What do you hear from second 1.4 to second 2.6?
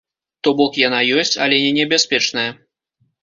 але не небяспечная.